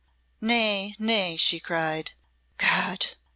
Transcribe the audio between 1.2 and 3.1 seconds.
she cried. "God!